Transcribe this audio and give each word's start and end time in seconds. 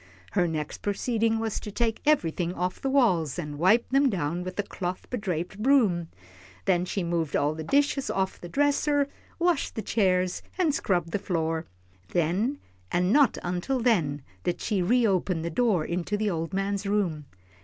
Her 0.31 0.47
next 0.47 0.79
proceeding 0.79 1.37
was 1.37 1.59
to 1.59 1.71
take 1.71 2.01
everything 2.07 2.55
off 2.55 2.81
the 2.81 2.89
walls, 2.89 3.37
and 3.37 3.59
wipe 3.59 3.87
them 3.89 4.09
down 4.09 4.43
with 4.43 4.57
a 4.57 4.63
cloth 4.63 5.07
bedraped 5.11 5.59
broom. 5.61 6.07
Then 6.65 6.85
she 6.85 7.03
moved 7.03 7.35
all 7.35 7.53
the 7.53 7.63
dishes 7.63 8.09
off 8.09 8.41
the 8.41 8.49
dresser, 8.49 9.07
washed 9.37 9.75
the 9.75 9.83
chairs, 9.83 10.41
and 10.57 10.73
scrubbed 10.73 11.11
the 11.11 11.19
floor. 11.19 11.67
Then, 12.13 12.57
and 12.91 13.13
not 13.13 13.37
until 13.43 13.79
then, 13.79 14.23
did 14.43 14.59
she 14.59 14.81
reopen 14.81 15.43
the 15.43 15.51
door 15.51 15.85
into 15.85 16.17
the 16.17 16.31
old 16.31 16.51
man's 16.51 16.87
room. 16.87 17.25